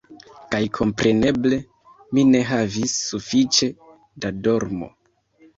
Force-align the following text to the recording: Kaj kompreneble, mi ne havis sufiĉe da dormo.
Kaj 0.53 0.61
kompreneble, 0.77 1.59
mi 2.19 2.23
ne 2.31 2.41
havis 2.53 2.97
sufiĉe 3.11 3.71
da 4.25 4.37
dormo. 4.49 4.91